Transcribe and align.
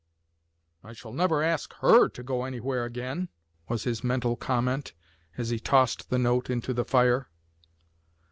"I 0.83 0.93
shall 0.93 1.13
never 1.13 1.43
ask 1.43 1.73
her 1.73 2.09
to 2.09 2.23
go 2.23 2.43
anywhere 2.43 2.85
again!" 2.85 3.29
was 3.69 3.83
his 3.83 4.03
mental 4.03 4.35
comment, 4.35 4.93
as 5.37 5.49
he 5.49 5.59
tossed 5.59 6.09
the 6.09 6.17
note 6.17 6.49
into 6.49 6.73
the 6.73 6.83
fire. 6.85 7.29